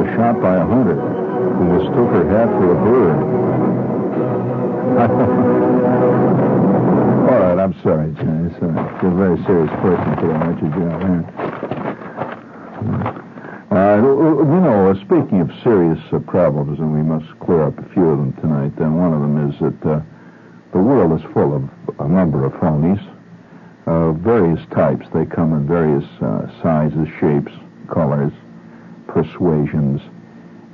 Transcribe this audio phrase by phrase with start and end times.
[0.00, 3.20] was shot by a hunter who mistook her hat for a bird.
[7.30, 8.48] All right, I'm sorry, Johnny.
[8.58, 8.72] Sorry.
[9.02, 11.24] You're a very serious person today, aren't you, John?
[13.70, 17.84] Uh, you know, uh, speaking of serious uh, problems, and we must clear up a
[17.92, 20.00] few of them tonight, then one of them is that uh,
[20.72, 21.68] the world is full of
[22.00, 23.00] a number of phonies,
[23.86, 25.06] uh, various types.
[25.12, 27.52] They come in various uh, sizes, shapes,
[27.92, 28.32] colors,
[29.12, 30.00] persuasions,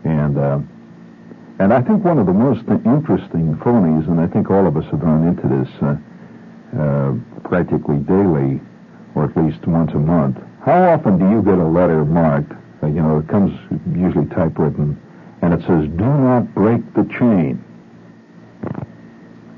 [0.05, 0.59] and uh,
[1.59, 4.85] and I think one of the most interesting phonies, and I think all of us
[4.91, 5.97] have run into this uh,
[6.79, 7.15] uh,
[7.49, 8.61] practically daily,
[9.15, 10.39] or at least once a month.
[10.63, 12.53] How often do you get a letter marked?
[12.83, 13.53] Uh, you know, it comes
[13.95, 15.01] usually typewritten,
[15.43, 17.63] and it says, "Do not break the chain."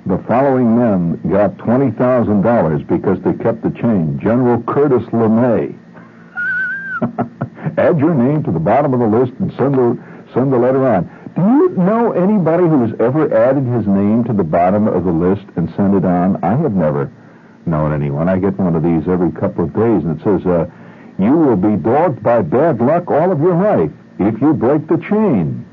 [0.06, 4.18] The following men got twenty thousand dollars because they kept the chain.
[4.18, 5.77] General Curtis LeMay.
[7.78, 9.98] Add your name to the bottom of the list and send the
[10.34, 11.04] send the letter on.
[11.34, 15.12] Do you know anybody who has ever added his name to the bottom of the
[15.12, 16.42] list and sent it on?
[16.42, 17.10] I have never
[17.66, 18.28] known anyone.
[18.28, 20.66] I get one of these every couple of days, and it says, uh,
[21.18, 24.98] "You will be dogged by bad luck all of your life if you break the
[24.98, 25.64] chain."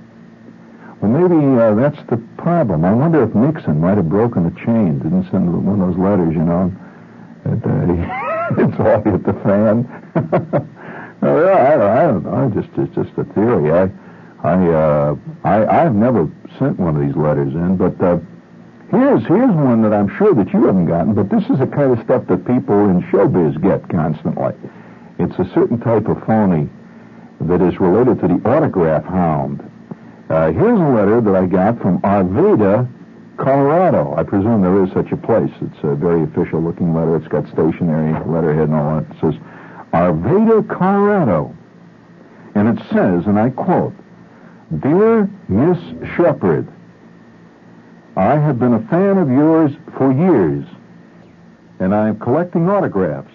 [1.01, 2.85] Well, maybe uh, that's the problem.
[2.85, 6.33] I wonder if Nixon might have broken the chain, didn't send one of those letters,
[6.33, 6.71] you know,
[7.43, 10.69] that uh, it's all hit the fan.
[11.25, 12.61] Oh, yeah, I don't, I don't know.
[12.61, 13.71] Just, it's just a theory.
[13.71, 13.89] I,
[14.47, 18.19] I, uh, I, I've never sent one of these letters in, but uh,
[18.91, 21.15] here's here's one that I'm sure that you haven't gotten.
[21.15, 24.53] But this is the kind of stuff that people in showbiz get constantly.
[25.17, 26.69] It's a certain type of phony
[27.41, 29.61] that is related to the autograph hound.
[30.29, 32.87] Uh, here's a letter that I got from Arvada,
[33.37, 34.13] Colorado.
[34.15, 35.51] I presume there is such a place.
[35.61, 37.15] It's a very official-looking letter.
[37.15, 39.09] It's got stationery letterhead and all that.
[39.09, 39.41] It says.
[39.93, 41.55] Arvada, Colorado.
[42.55, 43.93] And it says, and I quote,
[44.79, 45.77] Dear Miss
[46.15, 46.67] Shepherd,
[48.15, 50.65] I have been a fan of yours for years,
[51.79, 53.31] and I am collecting autographs.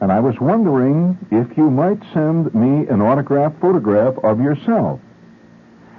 [0.00, 4.98] And I was wondering if you might send me an autograph photograph of yourself.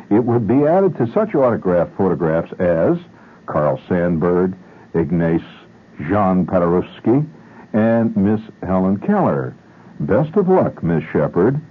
[0.10, 2.98] It would be added to such autograph photographs as
[3.46, 4.58] Carl Sandburg,
[4.94, 5.42] Ignace
[6.00, 7.26] Jean Paderewski,
[7.74, 9.56] and Miss Helen Keller.
[10.02, 11.62] Best of luck, Miss Shepherd,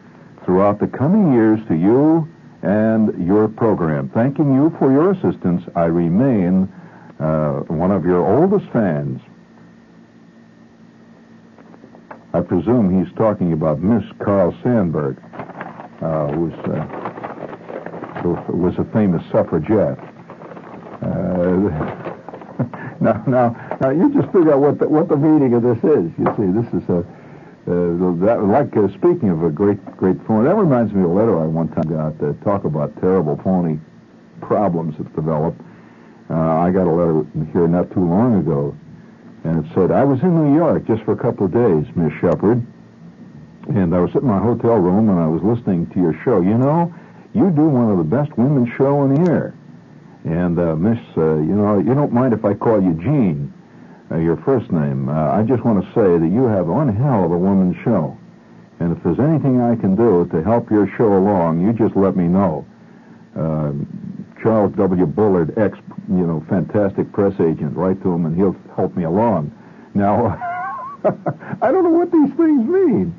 [0.44, 2.28] throughout the coming years to you
[2.62, 4.08] and your program.
[4.10, 6.72] Thanking you for your assistance, I remain
[7.18, 9.20] uh, one of your oldest fans.
[12.32, 15.18] I presume he's talking about Miss Carl Sandburg,
[16.00, 16.30] uh, uh,
[18.22, 19.98] who was a famous suffragette.
[21.02, 21.66] Uh,
[23.00, 26.12] now, now, now, you just figure out what the, what the meaning of this is.
[26.16, 27.04] You see, this is a
[27.66, 31.38] that, like uh, speaking of a great, great phone, that reminds me of a letter
[31.38, 33.78] I one time got to talk about terrible phony
[34.40, 35.60] problems that's developed.
[36.30, 38.76] Uh, I got a letter here not too long ago,
[39.44, 42.12] and it said, I was in New York just for a couple of days, Miss
[42.20, 42.64] Shepherd,
[43.68, 46.40] and I was sitting in my hotel room and I was listening to your show.
[46.40, 46.94] You know,
[47.34, 49.54] you do one of the best women's show in the air.
[50.24, 53.52] And, uh, Miss, uh, you know, you don't mind if I call you Jean
[54.10, 55.08] uh, your first name.
[55.08, 58.16] Uh, I just want to say that you have one hell of a woman's show.
[58.80, 62.16] And if there's anything I can do to help your show along, you just let
[62.16, 62.66] me know.
[63.36, 63.72] Uh,
[64.42, 65.06] Charles W.
[65.06, 65.78] Bullard, ex,
[66.08, 69.52] you know, fantastic press agent, write to him and he'll help me along.
[69.94, 70.38] Now,
[71.62, 73.14] I don't know what these things mean.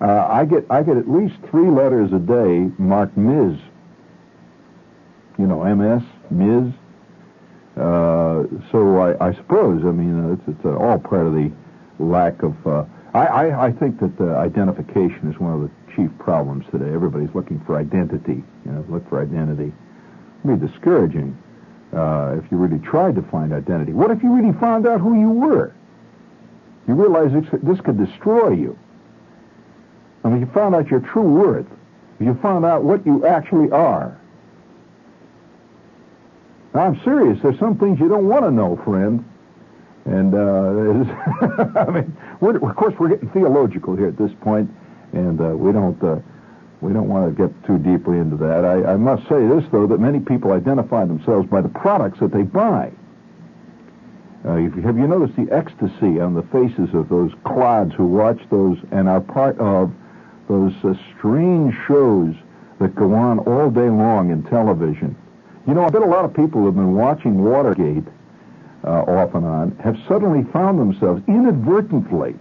[0.00, 3.58] Uh, I get I get at least three letters a day marked Ms.
[5.38, 6.72] You know, MS, Ms.
[7.80, 11.50] Uh, so I, I, suppose, I mean, uh, it's, it's uh, all part of the
[11.98, 12.54] lack of.
[12.66, 16.92] Uh, I, I, I, think that identification is one of the chief problems today.
[16.92, 18.44] Everybody's looking for identity.
[18.66, 19.72] You know, look for identity.
[20.44, 21.36] It'd be discouraging
[21.92, 23.94] if you really tried to find identity.
[23.94, 25.74] What if you really found out who you were?
[26.86, 28.78] You realize this, this could destroy you.
[30.22, 31.66] I mean, you found out your true worth.
[32.20, 34.19] You found out what you actually are.
[36.74, 37.38] I'm serious.
[37.42, 39.24] There's some things you don't want to know, friend.
[40.04, 44.70] And, uh, I mean, of course, we're getting theological here at this point,
[45.12, 46.20] and uh, we don't uh,
[46.80, 48.64] we don't want to get too deeply into that.
[48.64, 52.32] I, I must say this, though, that many people identify themselves by the products that
[52.32, 52.90] they buy.
[54.46, 58.78] Uh, have you noticed the ecstasy on the faces of those clods who watch those
[58.90, 59.92] and are part of
[60.48, 62.34] those uh, strange shows
[62.80, 65.14] that go on all day long in television?
[65.66, 68.04] You know, I bet a lot of people who have been watching Watergate
[68.84, 72.34] uh, off and on have suddenly found themselves inadvertently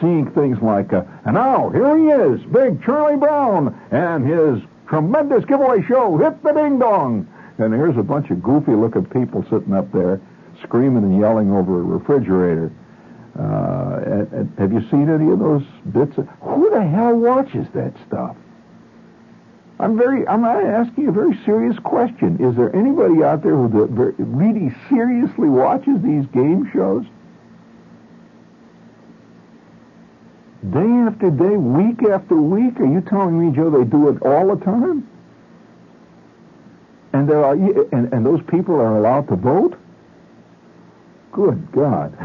[0.00, 5.44] seeing things like, uh, and now here he is, big Charlie Brown, and his tremendous
[5.44, 6.16] giveaway show.
[6.16, 7.28] Hit the ding dong.
[7.58, 10.20] And here's a bunch of goofy looking people sitting up there
[10.62, 12.72] screaming and yelling over a refrigerator.
[13.38, 15.62] Uh, and, and have you seen any of those
[15.92, 16.18] bits?
[16.18, 18.36] Of, who the hell watches that stuff?
[19.80, 22.36] I'm very, I'm asking a very serious question.
[22.38, 23.66] Is there anybody out there who
[24.18, 27.06] really seriously watches these game shows?
[30.70, 32.78] Day after day, week after week?
[32.78, 35.08] Are you telling me, Joe, they do it all the time?
[37.14, 39.78] And there are, and, and those people are allowed to vote?
[41.32, 42.12] Good God.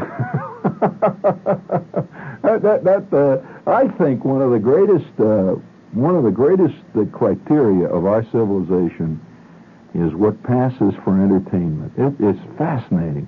[2.42, 5.56] that, that, that uh, I think one of the greatest, uh,
[5.96, 9.18] one of the greatest uh, criteria of our civilization
[9.94, 11.90] is what passes for entertainment.
[11.96, 13.26] It is fascinating.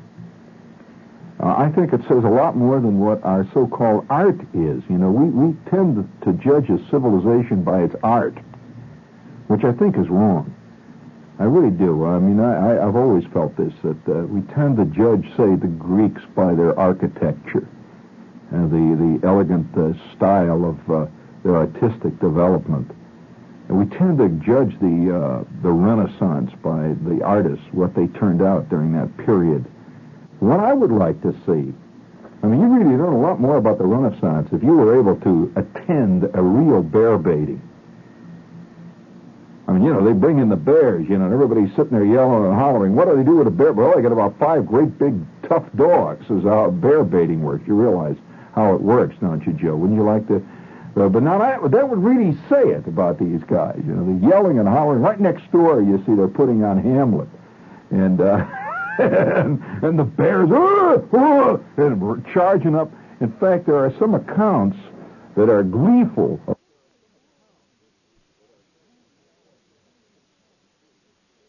[1.41, 4.83] Uh, I think it says a lot more than what our so-called art is.
[4.91, 8.37] You know, we, we tend to judge a civilization by its art,
[9.47, 10.55] which I think is wrong.
[11.39, 12.05] I really do.
[12.05, 15.73] I mean, I, I've always felt this, that uh, we tend to judge, say, the
[15.79, 17.67] Greeks by their architecture
[18.51, 21.07] and the, the elegant uh, style of uh,
[21.49, 22.91] their artistic development.
[23.69, 28.43] And we tend to judge the, uh, the Renaissance by the artists, what they turned
[28.43, 29.65] out during that period.
[30.41, 31.73] What I would like to see,
[32.43, 35.17] I mean, you really learn a lot more about the Renaissance if you were able
[35.17, 37.63] to attend a real bear baiting.
[39.67, 42.05] I mean, you know, they bring in the bears, you know, and everybody's sitting there
[42.05, 42.95] yelling and hollering.
[42.95, 43.73] What do they do with a bear?
[43.73, 46.25] Well, they got about five great big tough dogs.
[46.31, 47.67] Is how bear baiting works.
[47.67, 48.17] You realize
[48.55, 49.77] how it works, don't you, Joe?
[49.77, 50.43] Wouldn't you like to?
[50.99, 53.81] Uh, but now that, that would really say it about these guys.
[53.87, 55.01] You know, they're yelling and hollering.
[55.01, 57.29] Right next door, you see, they're putting on Hamlet,
[57.91, 58.45] and uh,
[58.99, 62.91] and, and the bears, uh, uh, and charging up.
[63.21, 64.77] In fact, there are some accounts
[65.37, 66.41] that are gleeful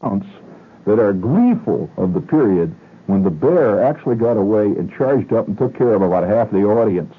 [0.01, 0.27] accounts
[0.85, 2.73] that are gleeful of the period
[3.07, 6.51] when the bear actually got away and charged up and took care of about half
[6.51, 7.13] the audience,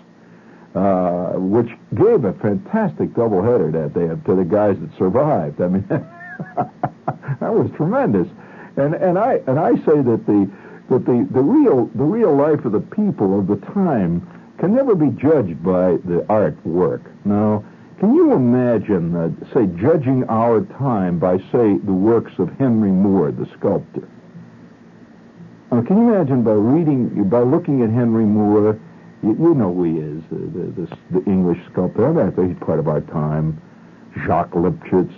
[0.75, 5.61] uh, which gave a fantastic doubleheader that day to the guys that survived.
[5.61, 8.29] I mean, that was tremendous.
[8.77, 10.51] And and I and I say that the
[10.91, 14.27] that the, the real the real life of the people of the time
[14.59, 17.03] can never be judged by the artwork.
[17.25, 17.65] Now,
[17.99, 23.31] can you imagine, uh, say, judging our time by, say, the works of Henry Moore,
[23.31, 24.09] the sculptor?
[25.71, 28.81] Uh, can you imagine by reading, by looking at Henry Moore,
[29.23, 32.21] you, you know who he is, the, the, the, English sculptor.
[32.21, 33.61] I think he's part of our time.
[34.25, 35.13] Jacques Lipchitz,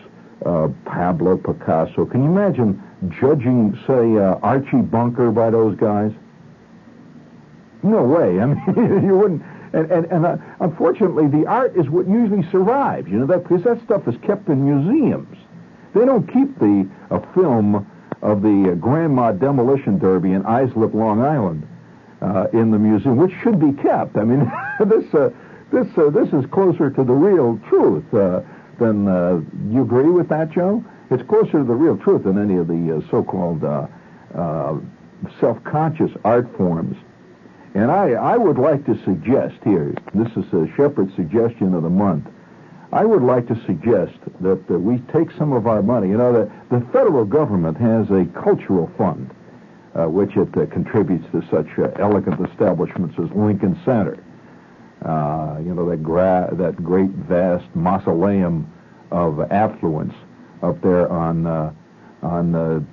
[0.45, 2.05] uh, Pablo Picasso.
[2.07, 2.83] Can you imagine
[3.21, 6.13] judging, say, uh, Archie Bunker by those guys?
[7.83, 8.41] No way.
[8.41, 8.63] I mean,
[9.07, 9.43] you wouldn't.
[9.73, 13.63] And, and, and uh, unfortunately, the art is what usually survives, you know, that, because
[13.65, 15.39] that stuff is kept in museums.
[15.95, 17.87] They don't keep the a film
[18.21, 21.67] of the uh, Grandma Demolition Derby in Islip, Long Island,
[22.23, 24.17] uh, in the museum, which should be kept.
[24.17, 25.31] I mean, this uh,
[25.73, 28.41] this uh, this is closer to the real truth uh,
[28.79, 29.09] than.
[29.09, 29.41] Uh,
[29.71, 30.85] you agree with that, Joe?
[31.11, 33.61] It's closer to the real truth than any of the uh, so-called
[35.39, 36.97] self-conscious art forms
[37.75, 41.91] and I, I would like to suggest here, this is a Shepherd's suggestion of the
[41.91, 42.27] month,
[42.93, 46.09] I would like to suggest that uh, we take some of our money.
[46.09, 49.31] You know, the, the federal government has a cultural fund,
[49.95, 54.23] uh, which it uh, contributes to such uh, elegant establishments as Lincoln Center.
[55.05, 58.73] Uh, you know, that, gra- that great, vast mausoleum
[59.11, 60.15] of affluence
[60.63, 61.73] up there on, uh,
[62.23, 62.87] on,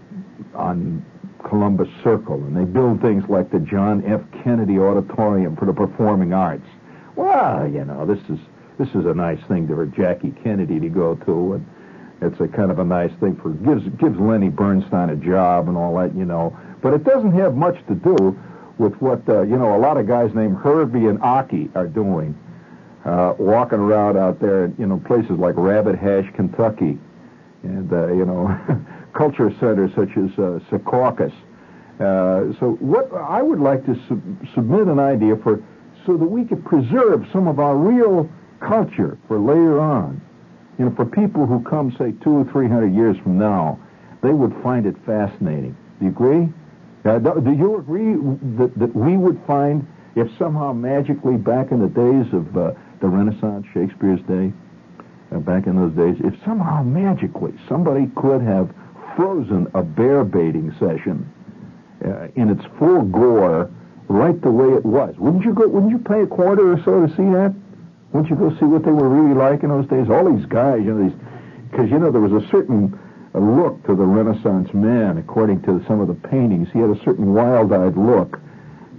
[0.56, 1.06] on
[1.48, 4.22] Columbus Circle, and they build things like the John F.
[4.44, 6.68] Kennedy Auditorium for the Performing Arts.
[7.16, 8.40] Well, you know, this is
[8.78, 11.66] this is a nice thing for Jackie Kennedy to go to, and
[12.22, 15.78] it's a kind of a nice thing for gives gives Lenny Bernstein a job and
[15.78, 16.58] all that, you know.
[16.82, 18.40] But it doesn't have much to do
[18.78, 19.76] with what uh, you know.
[19.76, 22.38] A lot of guys named Herbie and Aki are doing,
[23.06, 26.98] uh, walking around out there, you know, places like Rabbit Hash, Kentucky,
[27.64, 28.58] and uh, you know.
[29.14, 31.34] culture centers such as uh, Secaucus.
[32.00, 35.62] Uh, so what I would like to sub- submit an idea for
[36.06, 38.30] so that we could preserve some of our real
[38.62, 40.22] culture for later on.
[40.78, 43.78] You know, for people who come, say, two or three hundred years from now,
[44.22, 45.76] they would find it fascinating.
[46.00, 46.48] Do you agree?
[47.10, 48.14] Uh, do you agree
[48.58, 53.08] that, that we would find, if somehow magically back in the days of uh, the
[53.08, 54.54] Renaissance, Shakespeare's day,
[55.32, 58.70] uh, back in those days, if somehow magically somebody could have
[59.16, 61.28] frozen a bear baiting session
[62.06, 63.72] uh, in its full gore,
[64.08, 65.16] right the way it was.
[65.18, 65.68] Wouldn't you go?
[65.68, 67.56] Wouldn't you pay a quarter or so to see that?
[68.12, 70.10] Wouldn't you go see what they were really like in those days?
[70.10, 71.18] All these guys, you know, these
[71.72, 72.99] Because, you know, there was a certain
[73.34, 76.68] look to the Renaissance man, according to some of the paintings.
[76.74, 78.40] He had a certain wild-eyed look.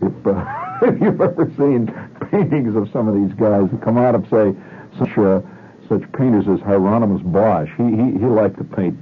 [0.02, 0.44] If, uh,
[0.82, 1.92] if you've ever seen
[2.30, 4.54] paintings of some of these guys who come out of, say,
[4.98, 5.40] such uh,
[5.88, 8.96] such painters as Hieronymus Bosch, he he, he liked to paint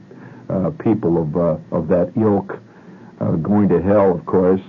[0.48, 2.58] uh, people of uh, of that ilk,
[3.20, 4.60] uh, going to hell, of course,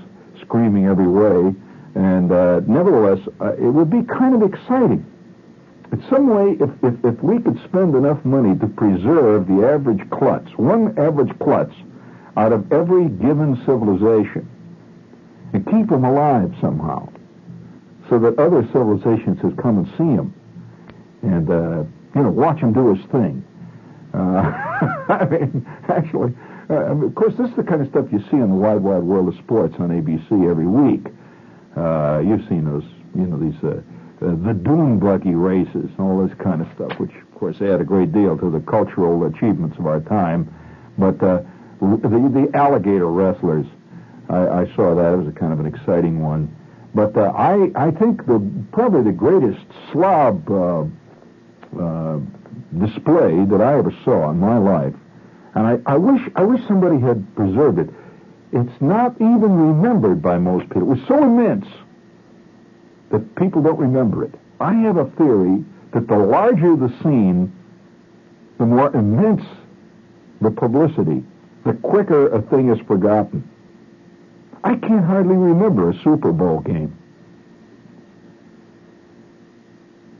[0.42, 1.56] screaming every way,
[1.96, 3.20] and uh, nevertheless,
[3.58, 5.06] it would be kind of exciting.
[5.92, 10.08] In some way, if, if, if we could spend enough money to preserve the average
[10.12, 11.74] klutz, one average klutz,
[12.38, 14.48] out of every given civilization,
[15.54, 17.10] and keep them alive somehow,
[18.08, 20.34] so that other civilizations could come and see him,
[21.24, 21.84] and uh,
[22.16, 23.44] you know, watch him do his thing.
[24.14, 24.18] Uh,
[25.10, 26.34] I mean, actually,
[26.70, 29.02] uh, of course, this is the kind of stuff you see in the wide, wide
[29.02, 31.08] world of sports on ABC every week.
[31.76, 33.60] Uh, you've seen those, you know, these
[34.22, 37.82] uh, uh, the dune buggy races, all this kind of stuff, which of course add
[37.82, 40.54] a great deal to the cultural achievements of our time.
[40.98, 41.42] But uh,
[41.80, 43.66] the the alligator wrestlers,
[44.30, 45.14] I, I saw that.
[45.14, 46.54] It was a kind of an exciting one.
[46.94, 48.40] But uh, I I think the
[48.72, 50.84] probably the greatest slob uh,
[51.80, 52.20] uh,
[52.78, 54.96] display that I ever saw in my life,
[55.56, 57.90] and I, I wish I wish somebody had preserved it.
[58.52, 60.82] It's not even remembered by most people.
[60.82, 61.68] It was so immense
[63.12, 64.34] that people don't remember it.
[64.60, 65.64] I have a theory
[65.94, 67.52] that the larger the scene,
[68.58, 69.44] the more immense
[70.42, 71.24] the publicity,
[71.66, 73.50] the quicker a thing is forgotten.
[74.64, 76.96] I can't hardly remember a Super Bowl game.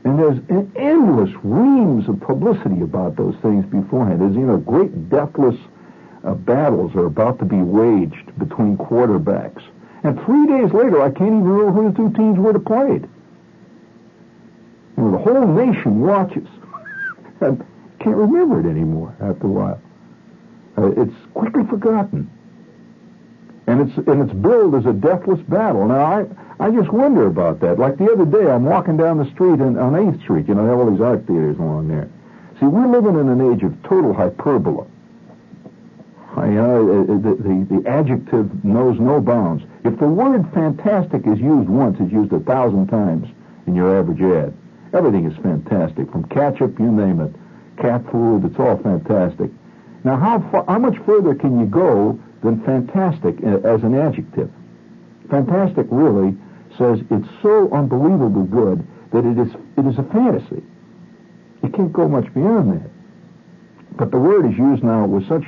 [0.04, 4.20] And there's an endless reams of publicity about those things beforehand.
[4.20, 5.56] There's, you know, great deathless
[6.24, 9.62] uh, battles are about to be waged between quarterbacks.
[10.02, 13.08] And three days later, I can't even remember who the two teams were have played.
[14.96, 16.48] Know, the whole nation watches.
[17.40, 17.56] I
[17.98, 19.82] can't remember it anymore after a while.
[20.78, 22.30] Uh, it's quickly forgotten.
[23.66, 25.86] And it's, and it's billed as a deathless battle.
[25.86, 26.26] Now, I,
[26.58, 27.78] I just wonder about that.
[27.78, 30.48] Like the other day, I'm walking down the street in, on 8th Street.
[30.48, 32.08] You know, they have all these art theaters along there.
[32.58, 34.86] See, we're living in an age of total hyperbole.
[36.36, 39.64] I, uh, the, the, the adjective knows no bounds.
[39.84, 43.28] If the word fantastic is used once, it's used a thousand times
[43.66, 44.54] in your average ad.
[44.92, 47.32] Everything is fantastic, from ketchup, you name it,
[47.80, 49.50] cat food, it's all fantastic.
[50.04, 54.50] Now, how far, how much further can you go than fantastic as an adjective?
[55.30, 56.36] Fantastic really
[56.76, 60.62] says it's so unbelievably good that it is it is a fantasy.
[61.62, 62.90] You can't go much beyond that.
[63.96, 65.44] But the word is used now with such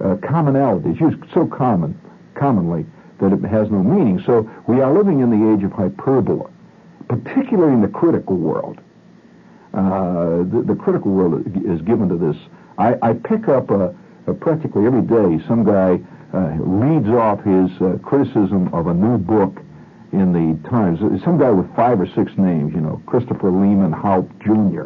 [0.00, 0.90] uh, commonality.
[0.90, 1.98] It's used so common,
[2.34, 2.86] commonly
[3.22, 4.20] that it has no meaning.
[4.26, 6.50] So we are living in the age of hyperbole,
[7.08, 8.80] particularly in the critical world.
[9.72, 12.36] Uh, the, the, critical world is given to this.
[12.76, 13.90] I, I pick up uh,
[14.26, 15.98] uh, practically every day some guy
[16.34, 19.62] uh, reads off his uh, criticism of a new book
[20.12, 21.00] in the Times.
[21.24, 24.84] Some guy with five or six names, you know, Christopher Lehmann-Haupt Jr.,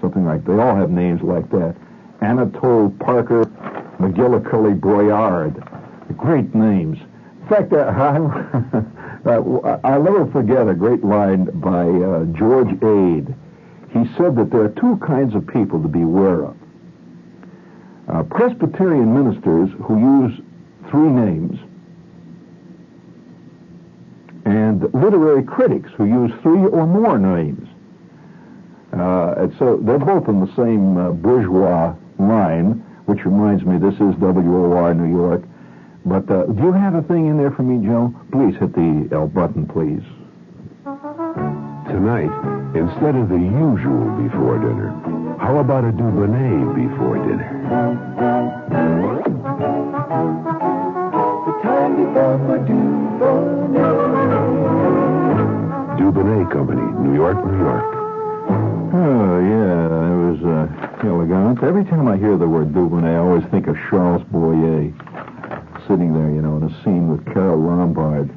[0.00, 0.44] something like.
[0.44, 1.76] They all have names like that.
[2.20, 3.44] Anatole Parker
[4.00, 6.16] McGillicuddy Broyard.
[6.16, 6.98] Great names.
[7.44, 7.76] In fact, uh,
[9.28, 13.34] uh, I'll never forget a great line by uh, George Ade.
[13.90, 16.56] He said that there are two kinds of people to beware of.
[18.08, 20.40] Uh, Presbyterian ministers who use
[20.90, 21.58] three names,
[24.46, 27.68] and literary critics who use three or more names.
[28.94, 33.94] Uh, and so they're both in the same uh, bourgeois line, which reminds me, this
[33.94, 35.44] is WOR New York.
[36.06, 38.14] But uh, do you have a thing in there for me, Joe?
[38.30, 40.02] Please hit the L button, please.
[41.88, 42.28] Tonight,
[42.76, 44.92] instead of the usual before dinner,
[45.40, 47.48] how about a Dubonnet before dinner?
[51.46, 54.04] The time before for Dubonnet.
[55.98, 57.84] Dubonnet Company, New York, New York.
[58.92, 60.68] Oh, yeah, it was uh,
[61.08, 61.62] elegant.
[61.62, 64.92] Every time I hear the word Dubonnet, I always think of Charles Boyer
[65.88, 68.30] sitting there, you know, in a scene with Carole Lombard.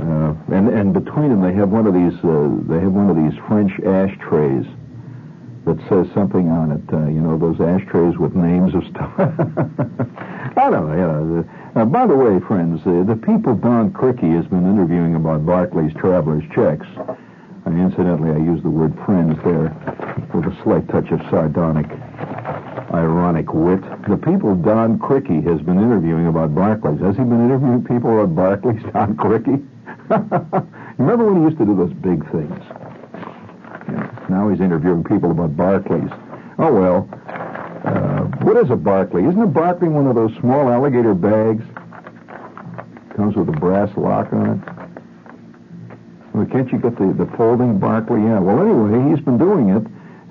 [0.00, 3.16] Uh, and and between them, they have one of these uh, they have one of
[3.16, 4.64] these French ashtrays
[5.66, 6.82] that says something on it.
[6.92, 9.12] Uh, you know, those ashtrays with names of stuff.
[9.18, 10.94] I don't know.
[10.94, 11.48] You know.
[11.76, 15.92] Uh, by the way, friends, uh, the people Don Criqui has been interviewing about Barclays
[15.94, 16.86] Traveler's Checks
[17.66, 19.70] and incidentally, I use the word friends there
[20.32, 21.86] with a slight touch of sardonic,
[22.92, 23.80] ironic wit.
[24.08, 27.00] The people Don Criqui has been interviewing about Barclays.
[27.00, 29.66] Has he been interviewing people about Barclays, Don Criqui?
[30.98, 32.60] Remember when he used to do those big things?
[33.88, 34.26] Yeah.
[34.28, 36.10] Now he's interviewing people about Barclays.
[36.58, 37.08] Oh, well.
[37.84, 39.24] Uh, what is a Barclay?
[39.24, 41.64] Isn't a Barclay one of those small alligator bags?
[43.16, 44.80] Comes with a brass lock on it.
[46.34, 48.20] Well, can't you get the, the folding Barclay?
[48.20, 48.38] Yeah.
[48.40, 49.86] Well, anyway, he's been doing it.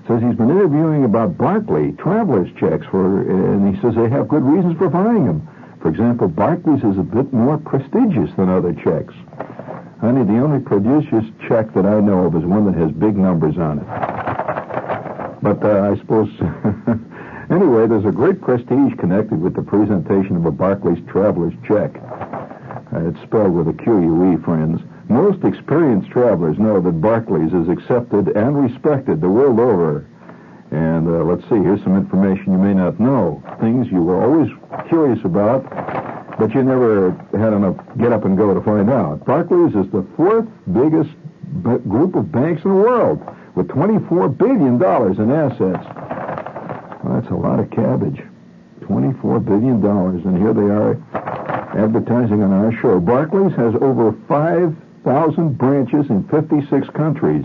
[0.09, 4.41] Says he's been interviewing about Barclay traveler's checks for, and he says they have good
[4.41, 5.47] reasons for buying them.
[5.83, 9.13] For example, Barclays is a bit more prestigious than other checks.
[10.01, 13.59] Honey, the only prodigious check that I know of is one that has big numbers
[13.59, 13.85] on it.
[15.43, 16.33] But uh, I suppose,
[17.53, 21.93] anyway, there's a great prestige connected with the presentation of a Barclays traveler's check.
[22.91, 24.81] Uh, it's spelled with a Q-U-E, friends.
[25.09, 30.05] Most experienced travelers know that Barclays is accepted and respected the world over.
[30.69, 33.41] And uh, let's see, here's some information you may not know.
[33.59, 34.51] Things you were always
[34.87, 35.65] curious about,
[36.37, 39.25] but you never had enough get up and go to find out.
[39.25, 41.09] Barclays is the fourth biggest
[41.63, 43.19] b- group of banks in the world
[43.55, 45.85] with $24 billion in assets.
[47.03, 48.21] Well, that's a lot of cabbage.
[48.81, 50.93] $24 billion, and here they are
[51.75, 52.99] advertising on our show.
[52.99, 54.11] Barclays has over
[55.09, 57.43] 5,000 branches in 56 countries.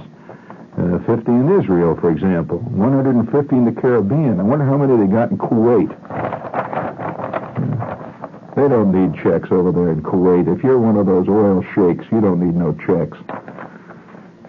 [0.76, 2.59] Uh, 50 in Israel, for example.
[2.59, 4.38] 150 in the Caribbean.
[4.38, 5.88] I wonder how many they got in Kuwait.
[8.54, 10.54] They don't need checks over there in Kuwait.
[10.54, 13.16] If you're one of those oil sheiks, you don't need no checks.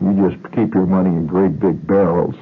[0.04, 2.36] You just keep your money in great big barrels.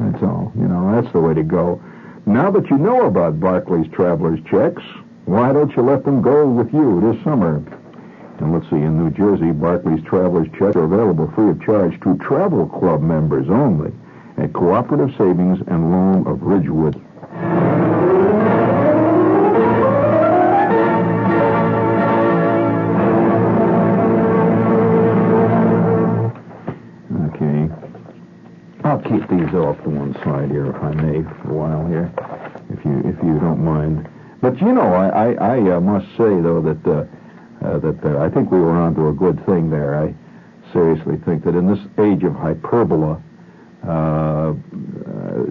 [0.00, 0.50] That's all.
[0.56, 1.80] You know, that's the way to go.
[2.26, 4.82] Now that you know about Barclays Traveler's Checks,
[5.26, 7.62] why don't you let them go with you this summer?
[8.40, 12.16] And let's see, in New Jersey, Barclays Traveler's Checks are available free of charge to
[12.18, 13.92] Travel Club members only
[14.36, 16.94] at Cooperative Savings and Loan of Ridgewood.
[27.34, 27.68] Okay.
[28.84, 32.12] I'll keep these off to one side here, if I may, for a while here,
[32.70, 34.08] if you if you don't mind.
[34.40, 37.04] But you know, I I, I uh, must say though that uh,
[37.68, 40.00] uh, that uh, I think we were onto a good thing there.
[40.02, 40.14] I
[40.72, 43.22] seriously think that in this age of hyperbola,
[43.86, 44.54] uh, uh,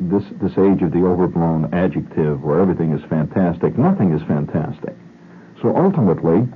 [0.01, 4.95] this this age of the overblown adjective, where everything is fantastic, nothing is fantastic.
[5.61, 6.47] So ultimately,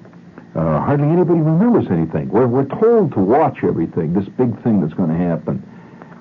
[0.55, 2.29] uh, hardly anybody remembers anything.
[2.29, 5.61] We're we're told to watch everything, this big thing that's going to happen,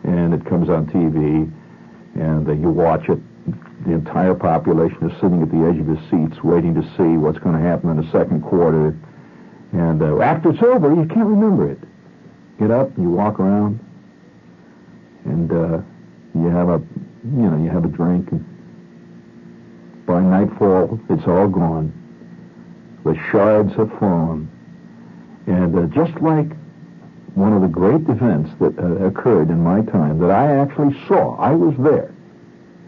[0.05, 1.51] and it comes on TV,
[2.21, 3.19] and you watch it.
[3.87, 7.39] The entire population is sitting at the edge of the seats, waiting to see what's
[7.39, 8.95] going to happen in the second quarter.
[9.73, 11.79] And uh, after it's over, you can't remember it.
[12.59, 13.81] Get up, you walk around,
[15.25, 15.81] and uh,
[16.35, 16.83] you have a,
[17.25, 18.31] you know, you have a drink.
[18.33, 18.45] And
[20.07, 21.93] by nightfall, it's all gone.
[23.05, 24.51] The shards have fallen,
[25.47, 26.49] and uh, just like
[27.35, 31.37] one of the great events that uh, occurred in my time that I actually saw,
[31.37, 32.13] I was there.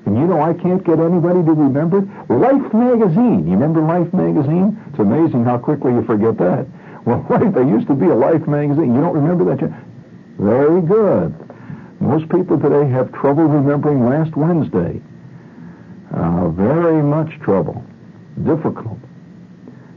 [0.05, 3.47] And you know, I can't get anybody to remember Life magazine.
[3.47, 4.79] You remember Life magazine?
[4.91, 6.67] It's amazing how quickly you forget that.
[7.05, 8.95] Well, Life, there used to be a Life magazine.
[8.95, 9.59] You don't remember that?
[10.39, 11.35] Very good.
[12.01, 15.01] Most people today have trouble remembering last Wednesday.
[16.15, 17.83] Uh, very much trouble.
[18.45, 18.99] Difficult.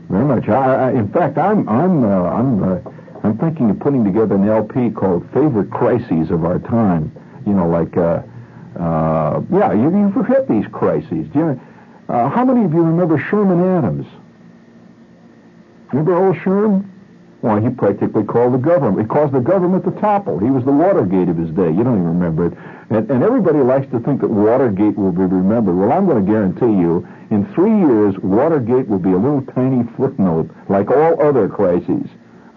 [0.10, 0.48] Very much.
[0.50, 2.80] I, I, in fact, I'm I'm uh, I'm uh,
[3.24, 7.12] I'm thinking of putting together an LP called "Favorite Crises of Our Time."
[7.46, 7.98] You know, like
[8.80, 11.28] uh, yeah, you, you forget these crises.
[11.34, 11.62] Do you,
[12.10, 14.08] uh, how many of you remember Sherman Adams?
[15.92, 16.92] Remember old Sherman?
[17.42, 19.02] Well, he practically called the government.
[19.02, 20.40] He caused the government to topple.
[20.40, 21.70] He was the Watergate of his day.
[21.70, 22.54] You don't even remember it.
[22.90, 25.76] And, and everybody likes to think that Watergate will be remembered.
[25.76, 29.84] Well, I'm going to guarantee you, in three years, Watergate will be a little tiny
[29.96, 32.08] footnote, like all other crises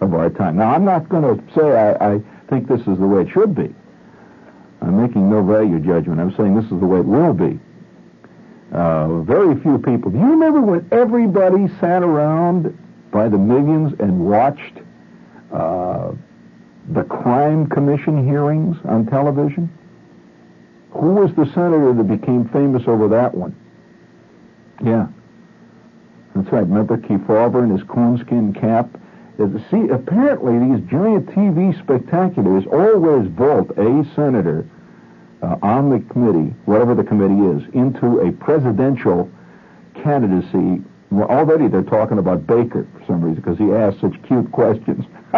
[0.01, 0.57] of our time.
[0.57, 3.53] Now, I'm not going to say I, I think this is the way it should
[3.53, 3.75] be.
[4.81, 6.19] I'm making no value judgment.
[6.19, 7.59] I'm saying this is the way it will be.
[8.71, 10.11] Uh, very few people.
[10.11, 12.77] Do you remember when everybody sat around
[13.11, 14.77] by the millions and watched
[15.51, 16.11] uh,
[16.89, 19.69] the crime commission hearings on television?
[20.91, 23.55] Who was the senator that became famous over that one?
[24.83, 25.07] Yeah.
[26.35, 26.61] That's right.
[26.61, 28.89] Remember Kefauver in his coonskin cap?
[29.39, 34.67] See, apparently these giant TV spectaculars always vote a senator
[35.41, 39.31] uh, on the committee, whatever the committee is, into a presidential
[40.03, 40.83] candidacy.
[41.13, 45.05] Already they're talking about Baker for some reason because he asked such cute questions.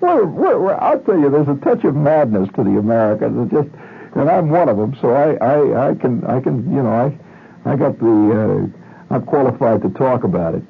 [0.00, 3.52] I'll tell you, there's a touch of madness to the Americans.
[3.52, 3.68] It's just,
[4.14, 7.70] and I'm one of them, so I, I, I can, I can, you know, I,
[7.70, 8.70] I got the,
[9.10, 10.62] uh, I'm qualified to talk about it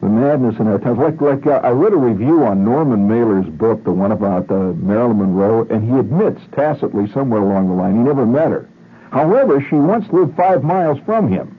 [0.00, 0.98] the madness in our times.
[0.98, 4.72] Like, like uh, I read a review on Norman Mailer's book, the one about uh,
[4.74, 8.68] Marilyn Monroe, and he admits tacitly somewhere along the line he never met her.
[9.10, 11.56] However, she once lived five miles from him.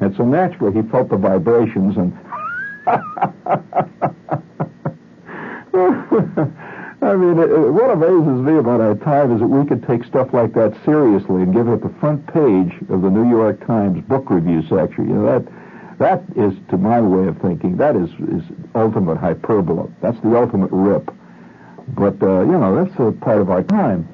[0.00, 2.12] And so naturally he felt the vibrations and
[7.04, 10.04] I mean, it, it, what amazes me about our time is that we could take
[10.04, 14.02] stuff like that seriously and give it the front page of the New York Times
[14.06, 15.08] book review section.
[15.08, 15.44] You know, that
[15.98, 18.42] that is, to my way of thinking, that is is
[18.74, 19.90] ultimate hyperbole.
[20.00, 21.10] That's the ultimate rip.
[21.88, 24.08] But uh, you know, that's a part of our time,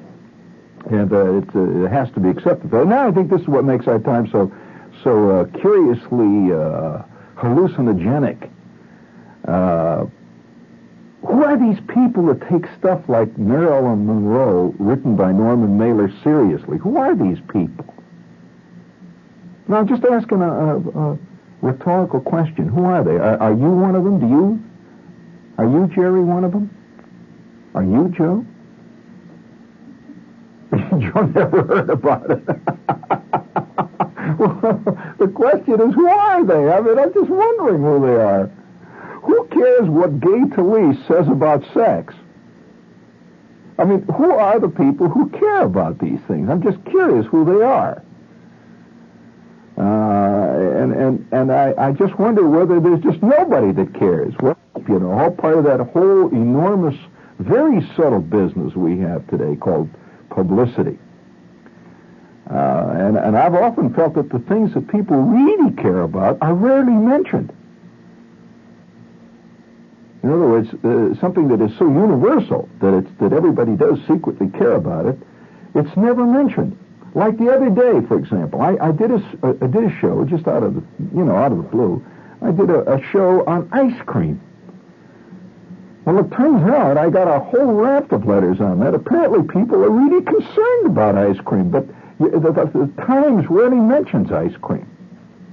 [0.89, 2.71] and uh, it, uh, it has to be accepted.
[2.73, 4.51] And now I think this is what makes our time so
[5.03, 7.03] so uh, curiously uh,
[7.37, 8.49] hallucinogenic.
[9.47, 10.05] Uh,
[11.25, 16.77] who are these people that take stuff like Marilyn Monroe, written by Norman Mailer, seriously?
[16.79, 17.85] Who are these people?
[19.67, 21.17] Now, I'm just asking a, a
[21.61, 22.67] rhetorical question.
[22.67, 23.17] Who are they?
[23.17, 24.19] Are, are, you one of them?
[24.19, 24.63] Do you?
[25.57, 26.69] Are you, Jerry, one of them?
[27.73, 28.45] Are you, Joe?
[30.99, 32.43] Joe never heard about it.
[34.39, 36.71] well, the question is, who are they?
[36.71, 38.51] I mean, I'm just wondering who they are.
[39.23, 42.13] Who cares what Gay Talese says about sex?
[43.77, 46.49] I mean, who are the people who care about these things?
[46.49, 48.03] I'm just curious who they are.
[49.77, 50.40] Uh,
[50.81, 54.33] and and and I, I just wonder whether there's just nobody that cares.
[54.41, 56.95] Well, you know, all part of that whole enormous,
[57.39, 59.89] very subtle business we have today called
[60.29, 60.97] publicity.
[62.49, 66.53] Uh, and and I've often felt that the things that people really care about are
[66.53, 67.53] rarely mentioned.
[70.23, 74.49] In other words, uh, something that is so universal that it's that everybody does secretly
[74.49, 75.17] care about it,
[75.75, 76.77] it's never mentioned.
[77.13, 80.47] Like the other day, for example, I, I did a I did a show just
[80.47, 82.03] out of the you know out of the blue.
[82.41, 84.41] I did a, a show on ice cream.
[86.05, 88.95] Well, it turns out I got a whole raft of letters on that.
[88.95, 91.85] Apparently, people are really concerned about ice cream, but
[92.19, 94.87] the, the, the Times rarely mentions ice cream.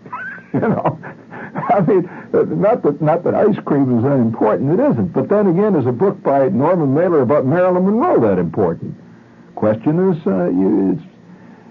[0.54, 0.98] you know,
[1.70, 2.08] I mean,
[2.60, 4.78] not that not that ice cream is unimportant.
[4.78, 5.12] It isn't.
[5.12, 8.94] But then again, is a book by Norman Mailer about Marilyn Monroe that important?
[9.54, 11.17] Question is, uh, you, uh,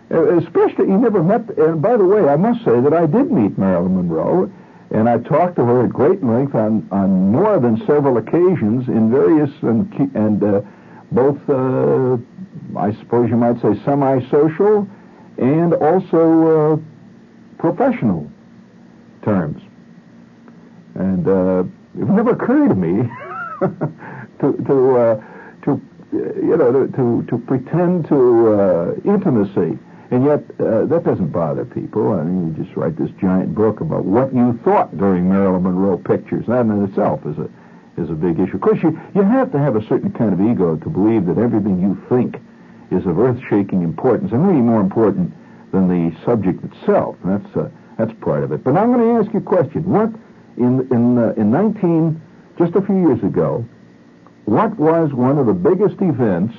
[0.09, 1.49] especially you never met.
[1.57, 4.51] And by the way, I must say that I did meet Marilyn Monroe,
[4.91, 9.11] and I talked to her at great length on on more than several occasions in
[9.11, 10.61] various and and uh,
[11.11, 12.17] both, uh,
[12.77, 14.87] I suppose you might say, semi-social
[15.37, 16.77] and also uh,
[17.57, 18.29] professional
[19.23, 19.61] terms.
[20.95, 21.63] And uh,
[21.99, 23.09] it never occurred to me
[24.39, 25.23] to to uh,
[25.63, 25.81] to
[26.13, 29.77] you know to to, to pretend to uh, intimacy,
[30.11, 32.13] and yet uh, that doesn't bother people.
[32.13, 35.97] I mean, you just write this giant book about what you thought during Marilyn Monroe
[35.97, 36.45] pictures.
[36.47, 37.49] That in itself is a
[38.01, 38.55] is a big issue.
[38.55, 41.37] Of course, you you have to have a certain kind of ego to believe that
[41.37, 42.39] everything you think
[42.89, 45.33] is of earth-shaking importance, and really more important
[45.71, 47.17] than the subject itself.
[47.25, 48.63] That's uh, that's part of it.
[48.63, 49.83] But I'm going to ask you a question.
[49.83, 50.11] What
[50.57, 52.21] in in uh, in 19
[52.57, 53.65] just a few years ago,
[54.45, 56.55] what was one of the biggest events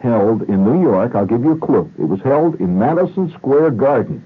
[0.00, 1.14] held in New York?
[1.14, 1.92] I'll give you a clue.
[1.98, 4.24] It was held in Madison Square Garden.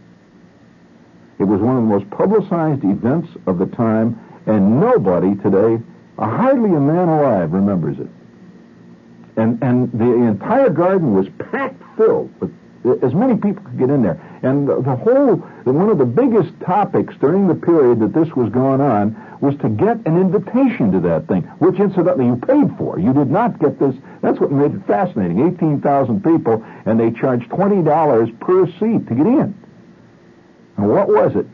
[1.39, 5.83] It was one of the most publicized events of the time, and nobody today,
[6.19, 8.09] uh, hardly a man alive, remembers it.
[9.37, 13.91] And and the entire garden was packed full with uh, as many people could get
[13.91, 14.21] in there.
[14.43, 18.81] And the whole, one of the biggest topics during the period that this was going
[18.81, 22.99] on was to get an invitation to that thing, which incidentally you paid for.
[22.99, 23.95] You did not get this.
[24.23, 25.47] That's what made it fascinating.
[25.55, 29.55] 18,000 people, and they charged $20 per seat to get in.
[30.79, 31.47] And what was it?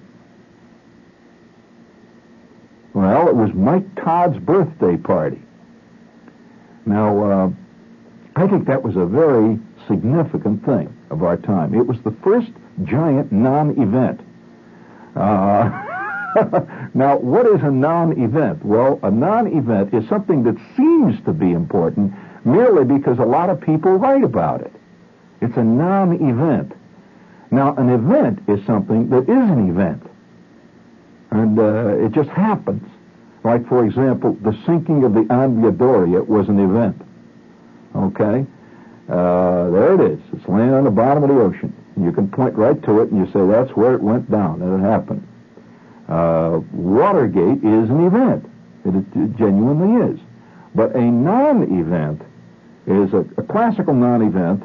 [2.94, 5.42] Well, it was Mike Todd's birthday party.
[6.86, 7.50] Now, uh,
[8.36, 11.74] I think that was a very significant thing of our time.
[11.74, 12.50] It was the first
[12.84, 14.20] giant non-event.
[15.16, 15.86] Uh,
[16.92, 18.64] now, what is a non-event?
[18.64, 22.12] Well, a non-event is something that seems to be important
[22.44, 24.72] merely because a lot of people write about it.
[25.40, 26.72] It's a non-event.
[27.52, 30.02] Now, an event is something that is an event.
[31.30, 32.88] And uh, it just happens.
[33.44, 37.00] Like, for example, the sinking of the Andrea Doria was an event.
[37.94, 38.46] Okay?
[39.08, 40.20] Uh, there it is.
[40.32, 41.72] It's laying on the bottom of the ocean.
[41.96, 44.82] You can point right to it and you say that's where it went down and
[44.82, 45.26] it happened.
[46.10, 48.44] Uh, Watergate is an event.
[48.84, 50.20] It, it genuinely is.
[50.74, 52.22] But a non-event
[52.86, 54.64] is a, a classical non-event.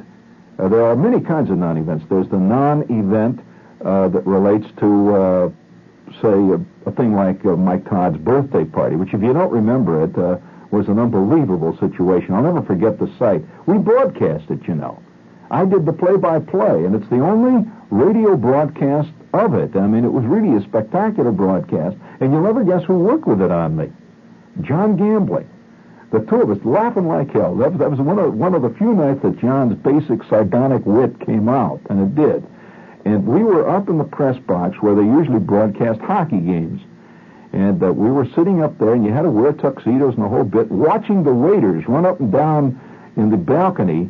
[0.58, 2.06] Uh, there are many kinds of non-events.
[2.10, 3.42] There's the non-event
[3.84, 5.50] uh, that relates to, uh,
[6.22, 10.04] say, a, a, thing like uh, Mike Todd's birthday party, which if you don't remember
[10.04, 12.34] it, was an unbelievable situation.
[12.34, 13.44] I'll never forget the sight.
[13.66, 15.02] We broadcast it, you know.
[15.52, 19.76] I did the play-by-play, and it's the only radio broadcast of it.
[19.76, 23.42] I mean, it was really a spectacular broadcast, and you'll never guess who worked with
[23.42, 23.92] it on me.
[24.62, 25.50] John Gambling.
[26.12, 27.56] The two of us laughing like hell.
[27.56, 30.86] That was, that was one of one of the few nights that John's basic sardonic
[30.86, 32.46] wit came out, and it did.
[33.06, 36.82] And we were up in the press box where they usually broadcast hockey games.
[37.54, 40.30] And uh, we were sitting up there, and you had to wear tuxedos and the
[40.30, 42.80] whole bit, watching the waiters run up and down
[43.16, 44.10] in the balcony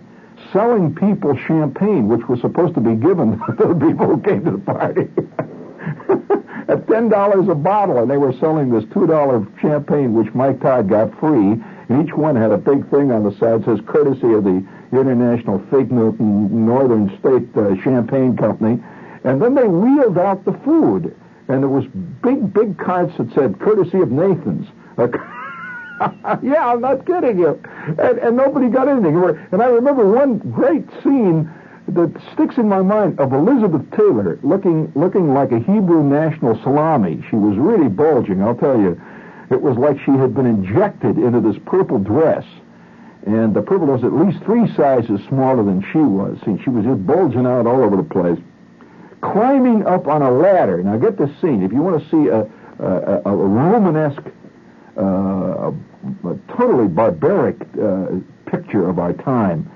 [0.51, 4.51] selling people champagne, which was supposed to be given to the people who came to
[4.51, 5.07] the party.
[6.67, 10.59] At ten dollars a bottle, and they were selling this two dollar champagne, which Mike
[10.61, 11.61] Todd got free.
[11.87, 15.59] And each one had a big thing on the side says courtesy of the International
[15.69, 18.81] Fake Northern State uh, Champagne Company.
[19.23, 21.15] And then they wheeled out the food,
[21.47, 21.85] and there was
[22.23, 24.67] big, big cards that said courtesy of Nathan's.
[26.43, 27.61] yeah, I'm not kidding you.
[27.97, 29.15] And, and nobody got anything.
[29.51, 31.51] And I remember one great scene
[31.87, 37.23] that sticks in my mind of Elizabeth Taylor looking looking like a Hebrew national salami.
[37.29, 38.99] She was really bulging, I'll tell you.
[39.51, 42.43] It was like she had been injected into this purple dress.
[43.25, 46.37] And the purple was at least three sizes smaller than she was.
[46.45, 48.39] See, she was just bulging out all over the place.
[49.21, 50.83] Climbing up on a ladder.
[50.83, 51.63] Now get this scene.
[51.63, 52.41] If you want to see a,
[52.83, 54.31] a, a Romanesque
[54.97, 55.73] uh, a
[56.47, 58.07] totally barbaric uh,
[58.45, 59.69] picture of our time.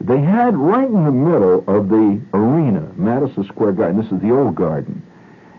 [0.00, 4.00] They had right in the middle of the arena, Madison Square Garden.
[4.00, 5.02] This is the old garden.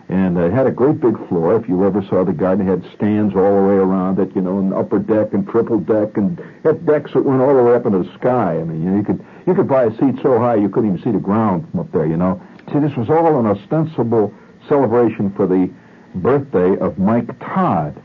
[0.08, 1.54] And it had a great big floor.
[1.54, 4.40] If you ever saw the garden, it had stands all the way around it, you
[4.40, 7.74] know, an upper deck and triple deck, and had decks that went all the way
[7.74, 8.58] up into the sky.
[8.58, 10.94] I mean, you, know, you could you could buy a seat so high you couldn't
[10.94, 12.42] even see the ground from up there, you know.
[12.72, 14.34] See, this was all an ostensible
[14.68, 15.70] celebration for the
[16.16, 18.02] birthday of Mike Todd,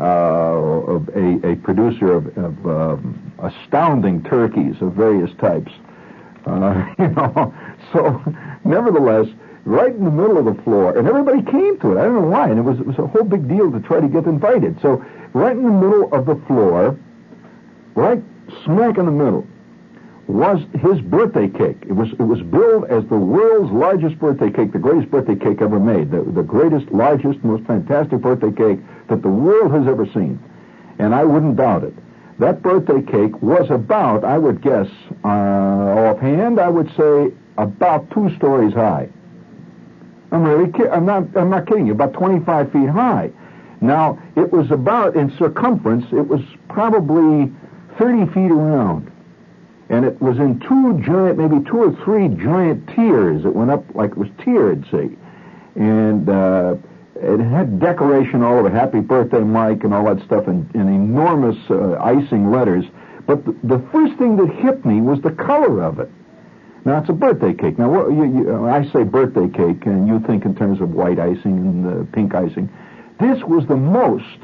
[0.00, 5.72] uh, a, a producer of, of um, astounding turkeys of various types.
[6.46, 7.54] Uh, you know,
[7.92, 8.22] so
[8.64, 9.26] nevertheless,
[9.64, 11.98] right in the middle of the floor, and everybody came to it.
[12.00, 14.00] I don't know why, and it was it was a whole big deal to try
[14.00, 14.80] to get invited.
[14.80, 16.98] So right in the middle of the floor,
[17.94, 18.22] right
[18.64, 19.46] smack in the middle,
[20.26, 21.78] was his birthday cake.
[21.82, 25.60] It was it was billed as the world's largest birthday cake, the greatest birthday cake
[25.60, 28.78] ever made, the, the greatest, largest, most fantastic birthday cake
[29.08, 30.38] that the world has ever seen.
[30.98, 31.94] And I wouldn't doubt it.
[32.38, 34.86] That birthday cake was about, I would guess,
[35.24, 39.08] uh, offhand, I would say about two stories high.
[40.32, 43.30] I'm really, ki- I'm not, I'm not kidding you, about 25 feet high.
[43.80, 47.52] Now, it was about, in circumference, it was probably
[47.98, 49.09] 30 feet around
[49.90, 53.44] and it was in two giant, maybe two or three giant tiers.
[53.44, 55.16] It went up like it was tiered, see,
[55.74, 56.76] and uh,
[57.16, 61.58] it had decoration all over, "Happy Birthday, Mike," and all that stuff, in, in enormous
[61.68, 62.84] uh, icing letters.
[63.26, 66.10] But the, the first thing that hit me was the color of it.
[66.84, 67.78] Now it's a birthday cake.
[67.78, 71.18] Now what, you, you, I say birthday cake, and you think in terms of white
[71.18, 72.72] icing and uh, pink icing.
[73.18, 74.38] This was the most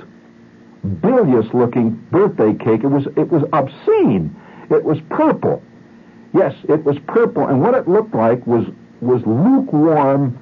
[1.00, 2.84] bilious-looking birthday cake.
[2.84, 4.36] It was it was obscene.
[4.70, 5.62] It was purple.
[6.32, 8.66] Yes, it was purple, and what it looked like was
[9.00, 10.38] was lukewarm,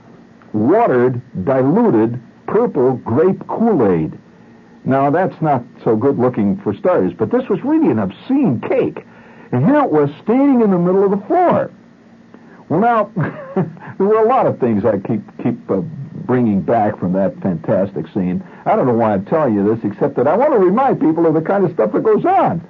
[0.52, 4.16] watered, diluted purple grape Kool-Aid.
[4.84, 9.04] Now that's not so good looking for starters, but this was really an obscene cake.
[9.50, 11.70] And here it was standing in the middle of the floor.
[12.68, 13.10] Well, now
[13.98, 15.80] there were a lot of things I keep keep uh,
[16.26, 18.42] bringing back from that fantastic scene.
[18.66, 21.26] I don't know why I'm telling you this, except that I want to remind people
[21.26, 22.66] of the kind of stuff that goes on.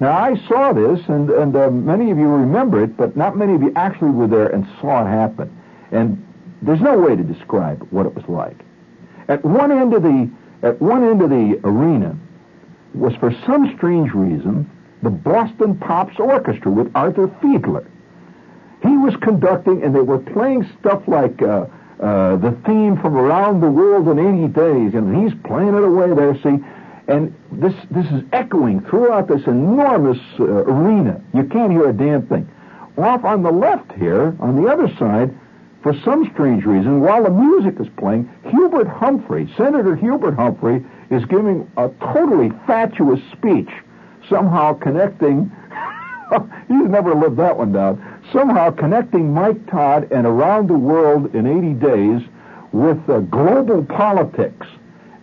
[0.00, 3.54] Now, I saw this, and, and uh, many of you remember it, but not many
[3.54, 5.56] of you actually were there and saw it happen.
[5.92, 6.24] And
[6.62, 8.56] there's no way to describe what it was like.
[9.28, 10.30] At one end of the
[10.62, 12.16] at one end of the arena
[12.94, 14.70] was, for some strange reason,
[15.02, 17.86] the Boston Pops Orchestra with Arthur Fiedler.
[18.82, 21.66] He was conducting, and they were playing stuff like uh,
[22.00, 26.14] uh, the theme from Around the World in 80 Days, and he's playing it away
[26.14, 26.34] there.
[26.36, 26.64] See,
[27.06, 31.20] and this, this is echoing throughout this enormous uh, arena.
[31.34, 32.50] You can't hear a damn thing.
[32.96, 35.34] Off on the left here, on the other side,
[35.82, 41.24] for some strange reason, while the music is playing, Hubert Humphrey, Senator Hubert Humphrey, is
[41.26, 43.68] giving a totally fatuous speech,
[44.30, 45.52] somehow connecting,
[46.68, 51.46] he's never lived that one down, somehow connecting Mike Todd and Around the World in
[51.46, 52.22] 80 Days
[52.72, 54.66] with uh, global politics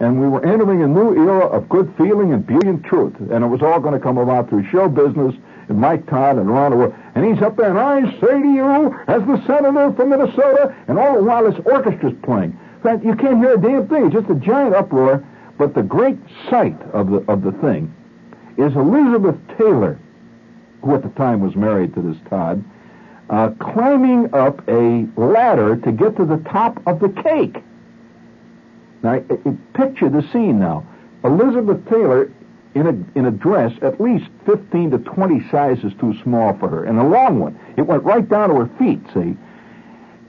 [0.01, 3.43] and we were entering a new era of good feeling and beauty and truth, and
[3.43, 5.35] it was all going to come about through show business
[5.69, 6.95] and Mike Todd and Ron world.
[7.13, 10.97] And he's up there, and I say to you, as the senator from Minnesota, and
[10.97, 12.57] all the while this orchestra's playing.
[12.77, 14.05] In fact, you can't hear a damn thing.
[14.05, 15.23] It's just a giant uproar.
[15.59, 16.17] But the great
[16.49, 17.93] sight of the of the thing
[18.57, 19.99] is Elizabeth Taylor,
[20.81, 22.63] who at the time was married to this Todd,
[23.29, 27.61] uh, climbing up a ladder to get to the top of the cake.
[29.03, 30.83] Now, I- I- picture the scene now.
[31.23, 32.29] Elizabeth Taylor
[32.73, 36.83] in a, in a dress at least 15 to 20 sizes too small for her,
[36.85, 37.59] and a long one.
[37.77, 39.35] It went right down to her feet, see?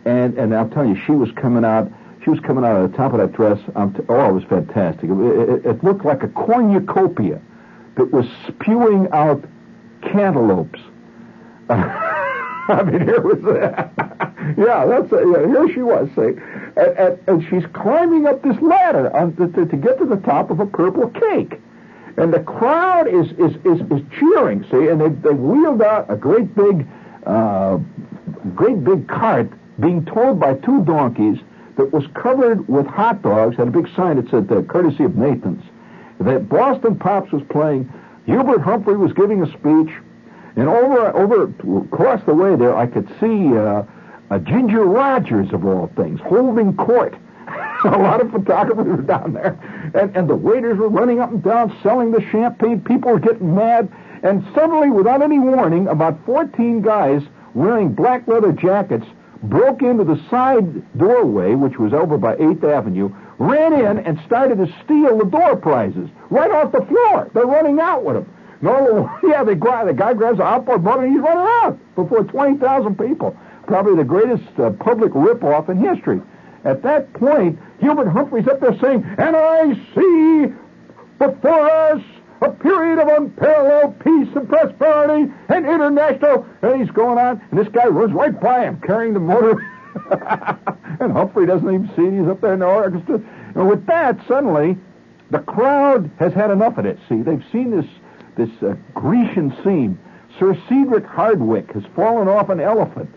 [0.05, 1.91] And, and I'll tell you, she was coming out,
[2.25, 3.61] she was coming out of the top of that dress.
[3.77, 5.05] Um, t- oh, it was fantastic.
[5.05, 7.41] It, it, it looked like a cornucopia
[7.97, 9.45] that was spewing out
[10.03, 10.81] cantaloupes.
[12.69, 13.39] I mean, here was,
[14.57, 16.41] yeah, that's, a, yeah, here she was, see,
[16.77, 20.17] and, and, and she's climbing up this ladder on, to, to, to get to the
[20.17, 21.61] top of a purple cake.
[22.17, 26.17] And the crowd is, is, is, is cheering, see, and they, they wheeled out a
[26.17, 26.87] great big,
[27.27, 27.79] uh,
[28.55, 31.39] great big cart being towed by two donkeys
[31.77, 35.17] that was covered with hot dogs, had a big sign that said, uh, courtesy of
[35.17, 35.65] Nathan's.
[36.21, 37.93] That Boston Pops was playing,
[38.27, 39.91] Hubert Humphrey was giving a speech,
[40.57, 43.85] and over, over, across the way there, I could see, uh,
[44.39, 47.15] Ginger Rogers, of all things, holding court.
[47.85, 49.59] a lot of photographers were down there,
[49.95, 52.81] and, and the waiters were running up and down selling the champagne.
[52.81, 57.23] People were getting mad, and suddenly, without any warning, about 14 guys
[57.55, 59.07] wearing black leather jackets
[59.43, 64.59] broke into the side doorway, which was over by 8th Avenue, ran in and started
[64.59, 67.29] to steal the door prizes right off the floor.
[67.35, 68.33] They're running out with them.
[68.63, 72.25] No, yeah, the guy, the guy grabs an outboard motor and he's running out before
[72.25, 73.37] 20,000 people.
[73.67, 76.21] Probably the greatest uh, public rip-off in history.
[76.65, 80.53] At that point, Hubert Humphrey's up there saying, and I see
[81.19, 82.03] before us
[82.41, 86.47] a period of unparalleled peace and prosperity and international.
[86.63, 89.65] And he's going on, and this guy runs right by him carrying the motor.
[91.01, 92.21] and Humphrey doesn't even see it.
[92.21, 93.21] He's up there in the orchestra.
[93.55, 94.77] And with that, suddenly,
[95.31, 96.99] the crowd has had enough of it.
[97.09, 97.87] See, they've seen this
[98.37, 99.99] this uh, Grecian scene.
[100.39, 103.11] Sir Cedric Hardwicke has fallen off an elephant.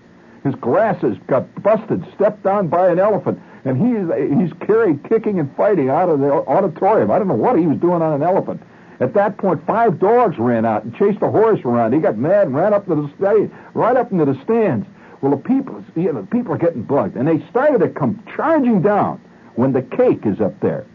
[0.43, 4.05] His glasses got busted, stepped on by an elephant, and he's
[4.39, 7.09] he's carried kicking and fighting out of the auditorium.
[7.09, 8.61] I don't know what he was doing on an elephant.
[8.99, 11.93] At that point, five dogs ran out and chased a horse around.
[11.93, 14.85] He got mad and ran up to the stage, right up into the stands.
[15.21, 18.23] Well, the people, you know, the people are getting bugged, and they started to come
[18.35, 19.19] charging down
[19.55, 20.85] when the cake is up there.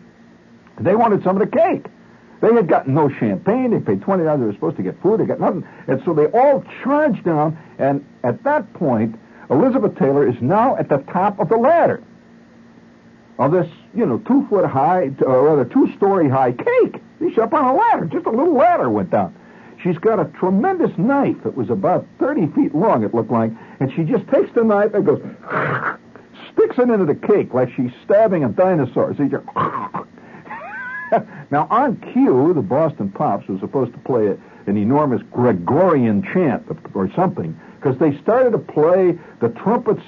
[0.78, 1.86] They wanted some of the cake.
[2.40, 3.70] They had gotten no champagne.
[3.70, 4.40] They paid twenty dollars.
[4.40, 5.20] They were supposed to get food.
[5.20, 7.58] They got nothing, and so they all charged down.
[7.78, 9.16] And at that point,
[9.50, 12.02] Elizabeth Taylor is now at the top of the ladder
[13.38, 17.02] of this, you know, two foot high, or uh, rather two story high cake.
[17.18, 18.06] She's up on a ladder.
[18.06, 19.34] Just a little ladder went down.
[19.82, 23.50] She's got a tremendous knife that was about 30 feet long, it looked like,
[23.80, 25.20] and she just takes the knife and goes,
[26.52, 29.14] sticks it into the cake like she's stabbing a dinosaur.
[29.14, 29.32] Just
[31.50, 34.36] now, on cue, the Boston Pops was supposed to play a,
[34.66, 40.02] an enormous Gregorian chant or something, because they started to play the trumpets,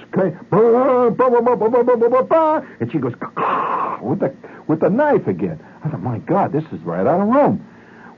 [2.80, 3.14] and she goes
[4.02, 4.34] with the
[4.68, 5.58] with the knife again.
[5.82, 7.66] I thought, my God, this is right out of Rome.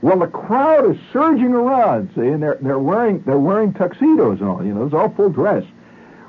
[0.01, 4.49] Well, the crowd is surging around, see, and they're they're wearing they're wearing tuxedos and
[4.49, 5.63] all, you know, it's all full dress.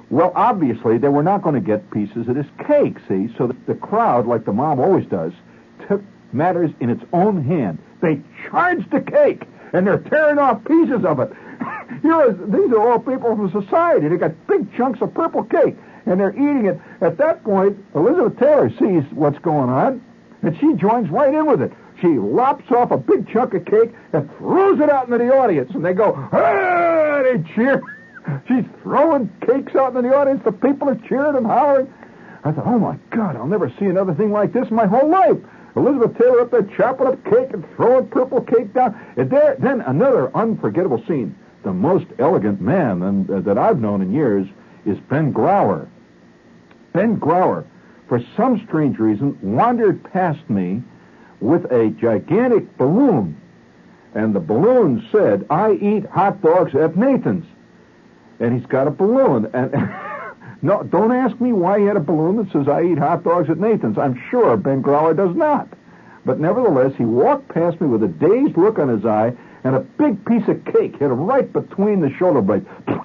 [0.08, 3.56] Well, obviously, they were not going to get pieces of this cake, see, so the,
[3.66, 5.32] the crowd, like the mob always does,
[5.88, 6.00] took
[6.32, 7.78] matters in its own hand.
[8.00, 11.32] They charged the cake, and they're tearing off pieces of it.
[12.02, 14.08] Here is, these are all people from society.
[14.08, 16.80] They got big chunks of purple cake, and they're eating it.
[17.00, 20.04] At that point, Elizabeth Taylor sees what's going on,
[20.42, 21.72] and she joins right in with it.
[22.00, 25.70] She lops off a big chunk of cake and throws it out into the audience,
[25.74, 27.06] and they go, hey!
[27.24, 27.82] They cheer.
[28.48, 30.42] She's throwing cakes out into the audience.
[30.44, 31.92] The people are cheering and hollering.
[32.44, 35.08] I thought, oh my God, I'll never see another thing like this in my whole
[35.08, 35.38] life.
[35.76, 38.98] Elizabeth Taylor up there chopping up cake and throwing purple cake down.
[39.16, 41.36] And there, then another unforgettable scene.
[41.64, 44.46] The most elegant man and, uh, that I've known in years
[44.86, 45.86] is Ben Grauer.
[46.92, 47.64] Ben Grauer,
[48.08, 50.82] for some strange reason, wandered past me
[51.40, 53.38] with a gigantic balloon.
[54.14, 57.44] And the balloon said, I eat hot dogs at Nathan's.
[58.40, 59.50] And he's got a balloon.
[59.52, 59.72] And
[60.62, 63.50] no, don't ask me why he had a balloon that says, I eat hot dogs
[63.50, 63.98] at Nathan's.
[63.98, 65.68] I'm sure Ben Grauer does not.
[66.24, 69.32] But nevertheless, he walked past me with a dazed look on his eye,
[69.62, 72.66] and a big piece of cake hit him right between the shoulder blades.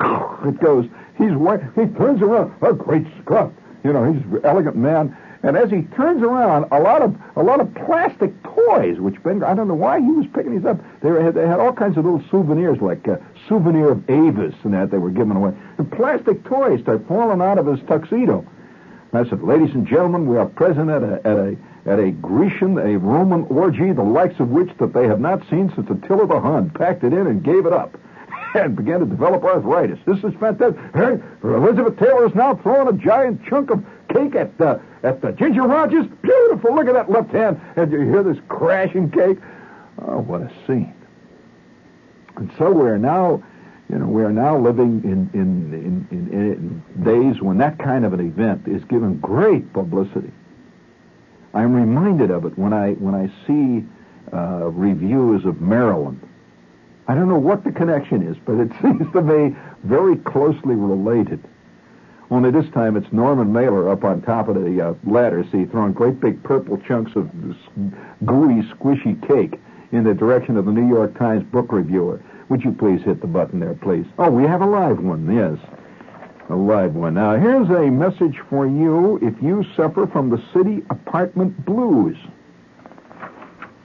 [0.43, 0.87] It goes.
[1.19, 1.61] He's white.
[1.75, 2.51] He turns around.
[2.63, 3.53] A great Scott.
[3.83, 5.15] You know, he's an elegant man.
[5.43, 9.43] And as he turns around, a lot of a lot of plastic toys, which Ben,
[9.43, 10.79] I don't know why he was picking these up.
[11.01, 13.19] They, were, they had all kinds of little souvenirs, like a
[13.49, 15.53] souvenir of Avis and that they were giving away.
[15.77, 18.45] And plastic toys start falling out of his tuxedo.
[19.11, 22.11] And I said, ladies and gentlemen, we are present at a, at a at a
[22.11, 26.27] Grecian, a Roman orgy, the likes of which that they have not seen since Attila
[26.27, 27.97] the Hun packed it in and gave it up.
[28.53, 29.99] and began to develop arthritis.
[30.05, 30.79] This is fantastic.
[31.43, 33.83] Elizabeth Taylor is now throwing a giant chunk of
[34.13, 36.05] cake at the at the Ginger Rogers.
[36.21, 36.75] Beautiful.
[36.75, 39.37] Look at that left hand, and you hear this crashing cake.
[39.99, 40.93] Oh, what a scene!
[42.37, 43.43] And so we're now,
[43.89, 48.05] you know, we are now living in in, in in in days when that kind
[48.05, 50.31] of an event is given great publicity.
[51.53, 53.85] I'm reminded of it when I when I see
[54.33, 56.21] uh, reviews of Marilyn.
[57.07, 61.43] I don't know what the connection is, but it seems to me very closely related.
[62.31, 65.91] Only this time it's Norman Mailer up on top of the uh, ladder, see, throwing
[65.91, 67.29] great big purple chunks of
[68.25, 69.59] gooey, squishy cake
[69.91, 72.23] in the direction of the New York Times book reviewer.
[72.47, 74.05] Would you please hit the button there, please?
[74.17, 75.57] Oh, we have a live one, yes.
[76.49, 77.15] A live one.
[77.15, 82.15] Now, here's a message for you if you suffer from the city apartment blues.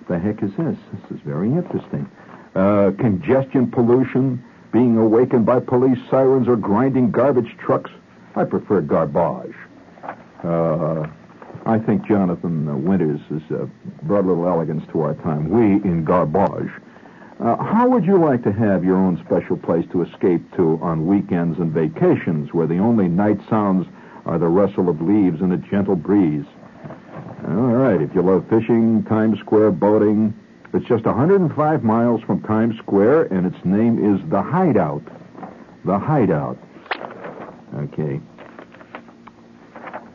[0.09, 0.77] The heck is this?
[0.93, 2.09] This is very interesting.
[2.55, 4.43] Uh, congestion, pollution,
[4.73, 7.91] being awakened by police sirens or grinding garbage trucks.
[8.37, 9.55] I prefer garbage.
[10.45, 11.07] Uh,
[11.65, 13.67] I think Jonathan Winters has uh,
[14.03, 15.49] brought a little elegance to our time.
[15.49, 16.71] We in garbage.
[17.41, 21.07] Uh, how would you like to have your own special place to escape to on
[21.07, 23.87] weekends and vacations where the only night sounds
[24.27, 26.45] are the rustle of leaves and a gentle breeze?
[27.49, 30.35] All right, if you love fishing, Times Square boating,
[30.75, 35.03] it's just 105 miles from Times Square, and its name is The Hideout.
[35.85, 36.59] The Hideout.
[37.77, 38.21] Okay.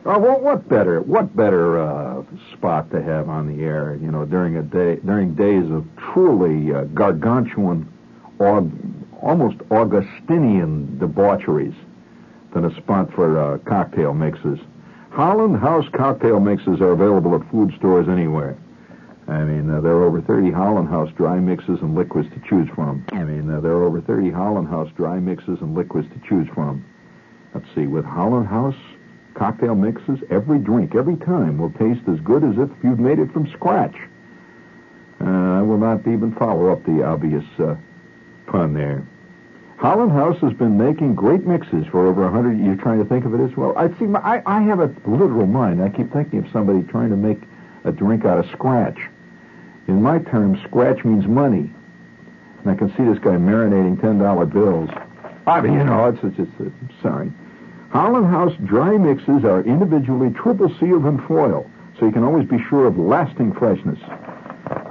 [0.04, 3.96] Oh, well, what better, what better uh, spot to have on the air?
[4.02, 7.86] You know, during a day, during days of truly uh, gargantuan,
[8.40, 8.68] or
[9.20, 11.74] almost Augustinian debaucheries,
[12.52, 14.58] than a spot for uh, cocktail mixes.
[15.10, 18.58] Holland House cocktail mixes are available at food stores anywhere.
[19.28, 22.68] I mean, uh, there are over 30 Holland House dry mixes and liquids to choose
[22.74, 23.04] from.
[23.12, 26.48] I mean, uh, there are over 30 Holland House dry mixes and liquids to choose
[26.54, 26.84] from.
[27.54, 28.76] Let's see, with Holland House
[29.34, 33.32] cocktail mixes, every drink, every time will taste as good as if you've made it
[33.32, 33.96] from scratch.
[35.20, 37.76] Uh, I will not even follow up the obvious uh,
[38.46, 39.06] pun there.
[39.78, 42.58] Holland House has been making great mixes for over a hundred.
[42.60, 43.76] You're trying to think of it as well.
[43.76, 44.06] I see.
[44.14, 45.82] I, I have a literal mind.
[45.82, 47.40] I keep thinking of somebody trying to make
[47.84, 48.98] a drink out of scratch.
[49.88, 51.72] In my terms, scratch means money.
[52.62, 54.88] And I can see this guy marinating $10 bills.
[55.48, 57.32] I mean, you know, it's, it's, it's, it's sorry.
[57.92, 62.56] Holland House dry mixes are individually triple sealed in foil, so you can always be
[62.70, 63.98] sure of lasting freshness.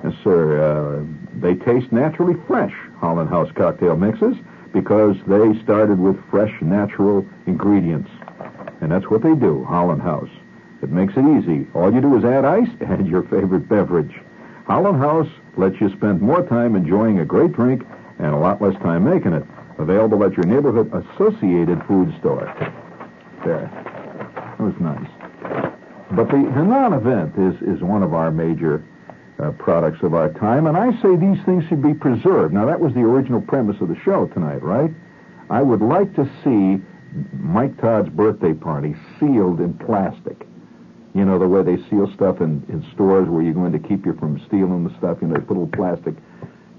[0.03, 0.61] Yes, sir.
[0.61, 1.03] Uh,
[1.39, 4.37] they taste naturally fresh, Holland House cocktail mixes,
[4.71, 8.11] because they started with fresh, natural ingredients.
[8.81, 10.29] And that's what they do, Holland House.
[10.83, 11.65] It makes it easy.
[11.73, 14.13] All you do is add ice and your favorite beverage.
[14.67, 17.83] Holland House lets you spend more time enjoying a great drink
[18.19, 19.43] and a lot less time making it.
[19.79, 22.45] Available at your neighborhood associated food store.
[23.45, 23.69] There.
[24.35, 25.09] That was nice.
[26.11, 28.85] But the, non-event is, is one of our major
[29.39, 32.53] uh, products of our time, and I say these things should be preserved.
[32.53, 34.91] Now, that was the original premise of the show tonight, right?
[35.49, 36.83] I would like to see
[37.33, 40.45] Mike Todd's birthday party sealed in plastic.
[41.15, 44.05] You know, the way they seal stuff in, in stores where you're going to keep
[44.05, 46.15] you from stealing the stuff, you know, they put a little plastic.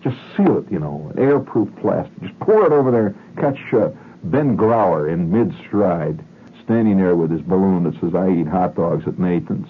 [0.00, 2.20] Just seal it, you know, airproof plastic.
[2.22, 3.14] Just pour it over there.
[3.36, 3.90] Catch uh,
[4.24, 6.24] Ben Grauer in mid-stride,
[6.64, 9.68] standing there with his balloon that says, I eat hot dogs at Nathan's.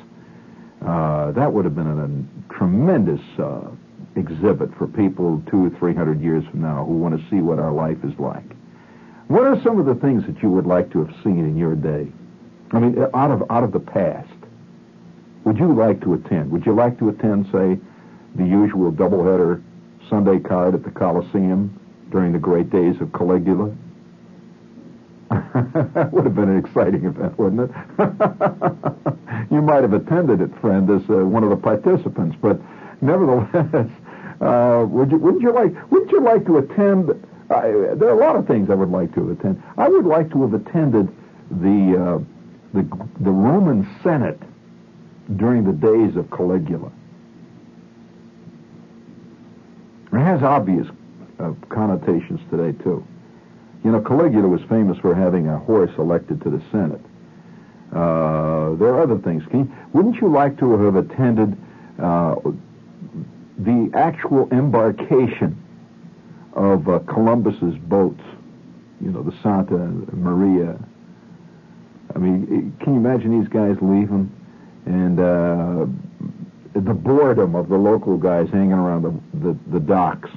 [0.84, 3.70] Uh, that would have been a, a tremendous uh,
[4.16, 7.58] exhibit for people two or three hundred years from now who want to see what
[7.58, 8.44] our life is like.
[9.28, 11.74] What are some of the things that you would like to have seen in your
[11.74, 12.10] day?
[12.72, 14.28] I mean, out of out of the past.
[15.44, 16.50] Would you like to attend?
[16.52, 17.78] Would you like to attend, say,
[18.34, 19.62] the usual doubleheader
[20.08, 21.78] Sunday card at the Coliseum
[22.10, 23.74] during the great days of Caligula?
[25.32, 27.70] That would have been an exciting event, wouldn't it?
[29.50, 32.60] you might have attended it, friend, as uh, one of the participants, but
[33.00, 33.90] nevertheless,
[34.40, 35.18] uh, would you?
[35.18, 35.72] Wouldn't you like?
[35.90, 37.10] Wouldn't you like to attend?
[37.50, 39.62] Uh, there are a lot of things I would like to attend.
[39.76, 41.08] I would like to have attended
[41.50, 42.18] the uh,
[42.74, 42.82] the
[43.20, 44.40] the Roman Senate
[45.36, 46.90] during the days of Caligula.
[50.12, 50.86] It has obvious
[51.38, 53.04] uh, connotations today, too.
[53.84, 57.00] You know, Caligula was famous for having a horse elected to the Senate.
[57.92, 59.42] Uh, there are other things.
[59.52, 61.56] You, wouldn't you like to have attended
[61.98, 62.36] uh,
[63.58, 65.62] the actual embarkation
[66.54, 68.22] of uh, Columbus's boats?
[69.00, 69.76] You know, the Santa
[70.14, 70.78] Maria.
[72.14, 74.30] I mean, can you imagine these guys leaving?
[74.86, 75.86] and uh,
[76.74, 80.30] the boredom of the local guys hanging around the, the, the docks.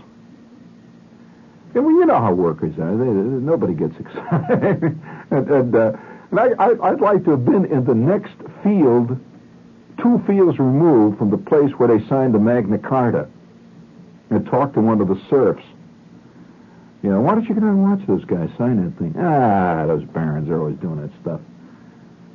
[1.76, 2.98] And well, you know how workers are.
[2.98, 4.84] They, they, nobody gets excited.
[5.32, 5.92] and and, uh,
[6.32, 9.20] and I, I, I'd like to have been in the next field,
[10.02, 13.28] two fields removed from the place where they signed the Magna Carta,
[14.30, 15.64] and talked to one of the serfs.
[17.04, 19.14] You know, why don't you go and watch those guys sign that thing?
[19.20, 21.42] Ah, those barons are always doing that stuff.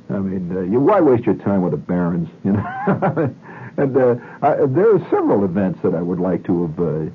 [0.09, 2.29] I mean, uh, you, why waste your time with the barons?
[2.43, 2.63] You know,
[3.77, 7.11] and uh, I, there are several events that I would like to have uh,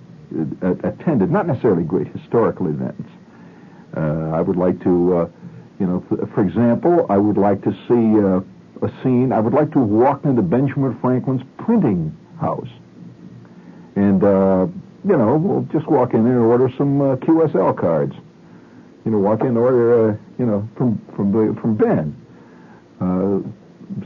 [0.83, 3.09] attended, not necessarily great historical events.
[3.97, 5.29] Uh, I would like to, uh,
[5.79, 9.33] you know, th- for example, I would like to see uh, a scene.
[9.33, 12.69] I would like to walk into Benjamin Franklin's printing house,
[13.95, 18.15] and you know, we'll just walk in there and order some QSL cards.
[19.05, 22.17] You know, walk in and order, you know, from from from Ben
[23.01, 23.39] uh,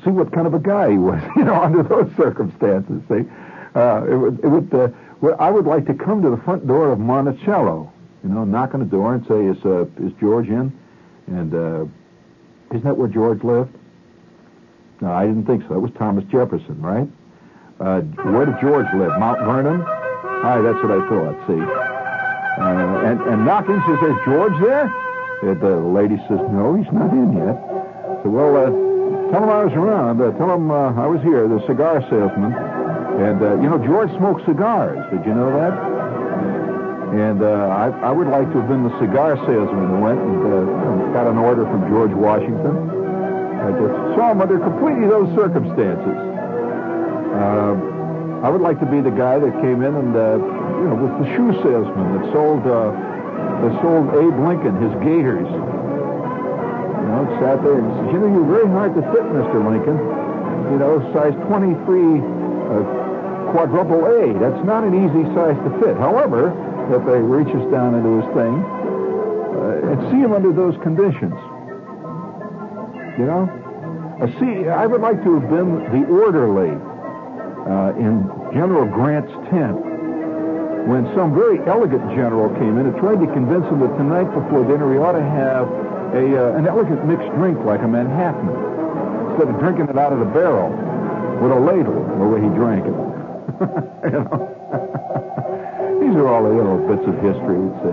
[0.05, 3.03] see what kind of a guy he was, you know, under those circumstances.
[3.09, 3.25] See,
[3.75, 4.89] uh, it would, it would uh,
[5.21, 7.93] well, I would like to come to the front door of Monticello,
[8.25, 10.73] you know, knock on the door and say, "Is uh, is George in?"
[11.27, 11.85] And uh,
[12.71, 13.75] isn't that where George lived?
[15.01, 15.75] No, I didn't think so.
[15.75, 17.09] It was Thomas Jefferson, right?
[17.81, 19.12] Uh, where did George live?
[19.18, 19.83] Mount Vernon.
[19.83, 21.37] Aye, that's what I thought.
[21.47, 24.93] See, uh, and and knocking, she says, "George there?"
[25.43, 27.57] And the lady says, "No, he's not in yet."
[28.23, 28.71] So, well, uh,
[29.33, 30.21] tell him I was around.
[30.21, 32.53] Uh, tell him uh, I was here, the cigar salesman.
[33.18, 34.98] And, uh, you know, George smoked cigars.
[35.11, 35.74] Did you know that?
[37.11, 40.40] And uh, I, I would like to have been the cigar salesman who went and
[40.46, 42.70] uh, got an order from George Washington.
[43.61, 46.16] I just saw him under completely those circumstances.
[47.34, 47.74] Uh,
[48.46, 50.38] I would like to be the guy that came in and, uh,
[50.78, 55.50] you know, was the shoe salesman that sold, uh, that sold Abe Lincoln his gaiters
[55.50, 59.58] You know, sat there and says, you know, you're very hard to fit, Mr.
[59.61, 59.98] Lincoln.
[60.72, 62.99] You know, size 23 uh,
[63.51, 64.32] quadruple A.
[64.38, 65.96] That's not an easy size to fit.
[65.96, 66.51] However,
[66.94, 71.34] if he reaches down into his thing uh, and see him under those conditions,
[73.18, 73.46] you know,
[74.20, 79.78] uh, see, I would like to have been the orderly uh, in General Grant's tent
[80.88, 84.64] when some very elegant general came in and tried to convince him that tonight before
[84.64, 85.68] dinner he ought to have
[86.16, 88.48] a uh, an elegant mixed drink like a Manhattan
[89.30, 90.72] instead of drinking it out of the barrel
[91.40, 93.09] with a ladle the way he drank it.
[94.05, 94.30] you know?
[96.01, 97.61] These are all the little bits of history.
[97.84, 97.92] Uh,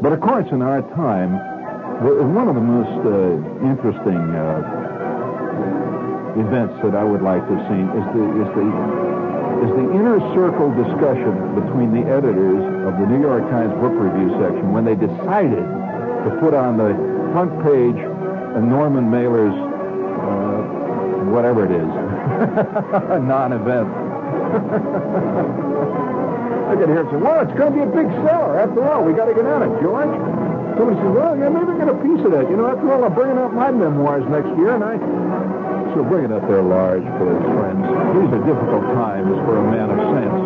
[0.00, 1.34] but of course, in our time,
[2.34, 3.34] one of the most uh,
[3.66, 4.62] interesting uh,
[6.38, 8.66] events that I would like to seen is the is the
[9.66, 14.30] is the inner circle discussion between the editors of the New York Times Book Review
[14.38, 16.94] section when they decided to put on the
[17.34, 17.98] front page
[18.54, 21.90] a Norman Mailer's, uh, whatever it is,
[23.26, 23.90] non-event.
[26.68, 28.60] I can hear him say, well, it's going to be a big seller.
[28.60, 30.12] After all, we got to get at it, George.
[30.76, 32.48] Somebody says, well, yeah, maybe get a piece of that.
[32.48, 34.98] You know, after all, I'm bringing out my memoirs next year, and I...
[35.96, 37.80] So bring it up there large, please, friends.
[37.80, 40.36] These are difficult times for a man of sense.